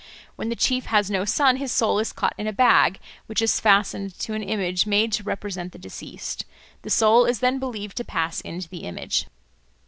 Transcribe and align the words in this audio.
When 0.35 0.49
the 0.49 0.55
chief 0.55 0.87
has 0.87 1.11
no 1.11 1.25
son, 1.25 1.57
his 1.57 1.71
soul 1.71 1.99
is 1.99 2.11
caught 2.11 2.33
in 2.39 2.47
a 2.47 2.51
bag, 2.53 2.99
which 3.27 3.39
is 3.39 3.59
fastened 3.59 4.17
to 4.21 4.33
an 4.33 4.41
image 4.41 4.87
made 4.87 5.11
to 5.11 5.23
represent 5.23 5.73
the 5.73 5.77
deceased; 5.77 6.43
the 6.81 6.89
soul 6.89 7.25
is 7.25 7.37
then 7.37 7.59
believed 7.59 7.97
to 7.97 8.03
pass 8.03 8.41
into 8.41 8.67
the 8.67 8.79
image. 8.85 9.27